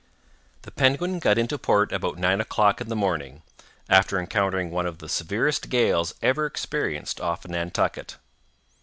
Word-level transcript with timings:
The 0.63 0.71
Penguin 0.71 1.19
got 1.19 1.37
into 1.37 1.59
port 1.59 1.91
about 1.91 2.17
nine 2.17 2.41
o'clock 2.41 2.81
in 2.81 2.89
the 2.89 2.95
morning, 2.95 3.43
after 3.87 4.17
encountering 4.17 4.71
one 4.71 4.87
of 4.87 4.97
the 4.97 5.07
severest 5.07 5.69
gales 5.69 6.15
ever 6.23 6.47
experienced 6.47 7.21
off 7.21 7.47
Nantucket. 7.47 8.17